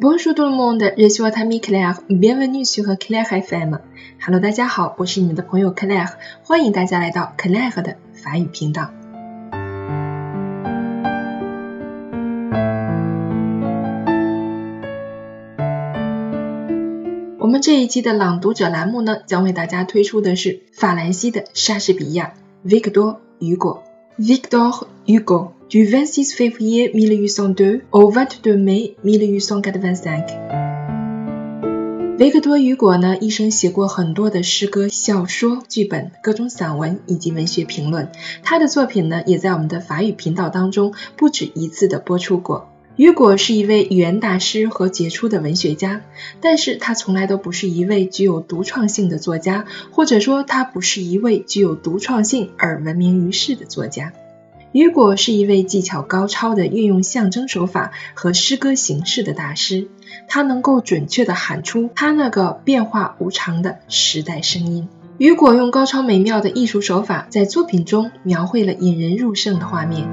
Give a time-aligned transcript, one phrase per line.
[0.00, 2.02] Bonjour tout le monde, je suis votre ami Claire.
[2.08, 3.80] Bienvenue sur Claire FM.
[4.24, 6.12] Hello，大家好，我是你们的朋友 Claire，
[6.44, 8.92] 欢迎大家来到 Claire 的法语频道。
[17.40, 22.34] 我们这一期的朗读者栏目呢，将为大家推出的是法兰西的莎士比亚
[22.64, 23.80] Victor Hugo。
[24.16, 25.57] Victor Hugo。
[25.70, 30.24] Du 26 février 1802 au 22 mai 1885。
[32.18, 38.10] 维克多·雨果呢，一生写过很多的诗歌、小说、剧本、各种散文以及文学评论。
[38.42, 42.70] 他的作品呢，也在我们的法语频道当中不止一次的播出过。
[42.96, 46.00] 雨果是一位语言大师和杰出的文学家，
[46.40, 54.14] 但是他从来都不是一位具有独创性的作家，或者说他不是一位具有独创性而闻名于世的作家。
[54.72, 59.88] 雨果是一位技巧高超的运用象征手法和诗歌形式的大师，
[60.28, 64.86] 他能够准确地喊出他那个变化无常的时代声音。
[65.16, 70.06] 雨果用高超美妙的艺术手法，在作品中描绘了引人入胜的画面。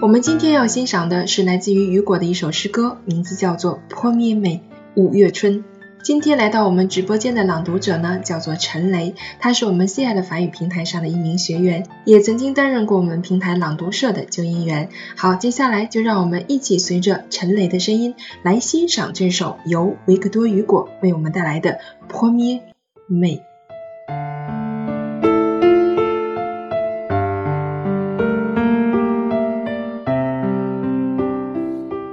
[0.00, 4.58] 我们今天要欣赏的是来自于雨果的一首诗歌，名字叫做《Premier May》
[4.94, 5.64] 五月春。
[6.08, 14.88] 今天来到我们直播间的朗读者呢，叫做陈雷，他是我们心爱的法语平台上的一名学员，也曾经担任过我们平台朗读社的纠音员。
[15.18, 21.72] 好，接下来就让我们一起随着陈雷的声音来欣赏这首由维克多·雨果为我们带来的
[22.10, 22.62] 《Premier
[23.10, 23.40] May》。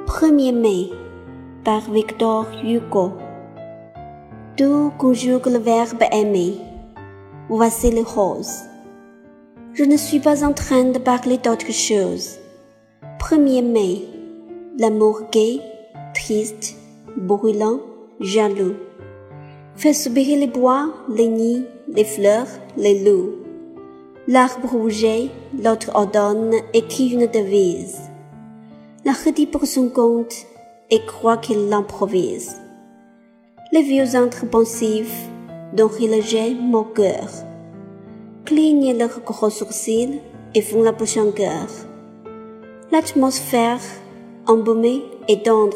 [0.05, 0.91] Premier May
[1.63, 3.24] par Victor Hugo
[4.57, 6.53] Tout conjugue le verbe aimer.
[7.49, 8.61] Voici les roses.
[9.73, 12.37] Je ne suis pas en train de parler d'autre chose.
[13.19, 14.03] Premier mai,
[14.79, 15.59] l'amour gai,
[16.13, 16.77] triste,
[17.17, 17.81] brûlant,
[18.21, 18.75] jaloux.
[19.75, 23.33] Fait subir les bois, les nids, les fleurs, les loups.
[24.25, 25.05] L'arbre rouge,
[25.61, 27.99] l'autre ordonne, écrit une devise.
[29.03, 30.45] La redit pour son compte
[30.91, 32.55] et croit qu'il l'improvise
[33.75, 35.27] les vieux êtres pensifs
[35.73, 36.11] dont il
[36.61, 37.27] mon cœur,
[38.45, 40.21] clignent leurs gros sourcils
[40.53, 41.67] et font la bouche en cœur.
[42.93, 43.81] L'atmosphère,
[44.47, 45.75] embaumée et tendre,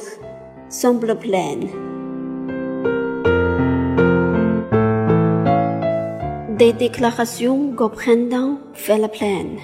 [0.69, 1.67] semble pleine.
[6.57, 9.57] Des déclarations qu'au printemps fait la plaine,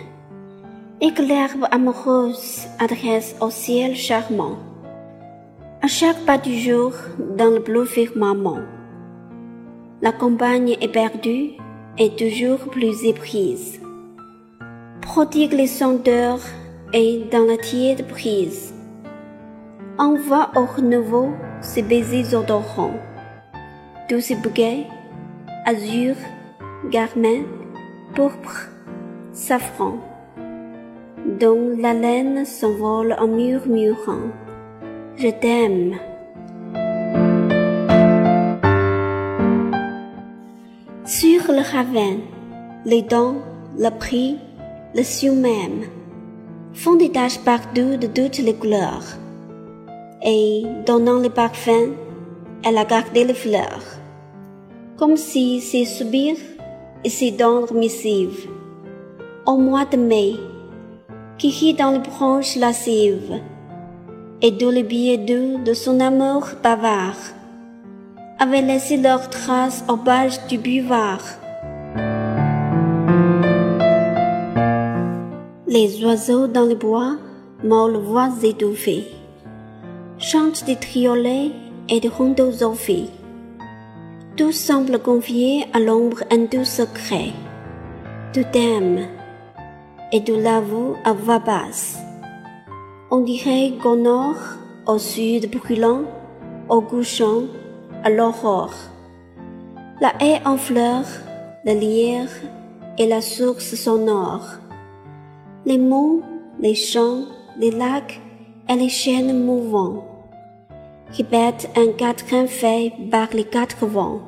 [0.99, 4.57] et que l'herbe amoureuse adresse au ciel charmant.
[5.85, 6.93] À chaque pas du jour
[7.37, 8.61] dans le bleu firmament,
[10.01, 11.51] la campagne éperdue
[11.99, 13.79] est toujours plus éprise.
[15.03, 16.39] Prodigue les senteurs
[16.91, 18.73] et dans la tiède brise,
[19.99, 21.29] envoie au renouveau
[21.61, 22.99] ses baisers odorants,
[24.09, 24.87] tous ces bouquets,
[25.67, 26.15] azur,
[26.89, 27.43] garmin,
[28.15, 28.69] pourpre,
[29.33, 29.99] safran,
[31.39, 34.31] dont la laine s'envole en murmurant.
[35.17, 35.97] Je t'aime.
[41.05, 42.17] Sur le ravin,
[42.83, 43.35] les dents,
[43.77, 44.37] le prix,
[44.93, 45.83] le ciel même
[46.73, 49.05] font des taches partout de toutes les couleurs.
[50.21, 51.93] Et donnant les parfums,
[52.65, 53.85] elle a gardé les fleurs,
[54.97, 56.35] comme si c'est subir
[57.05, 58.49] et c'est dans missive.
[59.45, 60.33] Au mois de mai,
[61.37, 63.39] qui rit dans les branches lascives,
[64.41, 67.17] et d'où les billets doux de son amour bavard
[68.39, 71.23] avaient laissé leurs traces au bâche du buvard.
[75.67, 77.17] Les oiseaux dans les bois,
[77.63, 79.07] molles voix étouffées,
[80.17, 81.51] chantent des triolets
[81.89, 82.51] et des rondeaux
[84.37, 87.31] Tout semble confier à l'ombre un doux secret.
[88.33, 89.07] Tout aime,
[90.11, 92.04] et tout l'avoue à voix basse.
[93.11, 94.37] On dirait qu'au nord,
[94.87, 96.03] au sud brûlant,
[96.69, 97.43] au couchant,
[98.03, 98.73] à l'aurore.
[100.01, 101.07] La haie en fleurs,
[101.63, 102.31] la lierre
[102.97, 104.45] et la source sonore.
[105.65, 106.21] Les monts,
[106.59, 107.25] les champs,
[107.59, 108.21] les lacs
[108.69, 110.03] et les chaînes mouvants
[111.11, 114.21] qui battent un quatrain fait par les quatre vents.